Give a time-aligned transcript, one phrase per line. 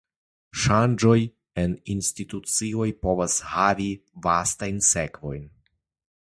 [0.61, 1.17] Ŝanĝoj
[1.63, 3.87] en institucioj povas havi
[4.29, 5.47] vastajn sekvojn.